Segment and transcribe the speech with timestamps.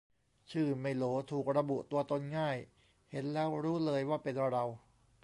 [0.51, 2.57] ชื่อไม่โหล ถูกระบุตัวตนง่าย
[3.11, 4.65] เห็นแล้วรู้เลยว่าเป็นเรา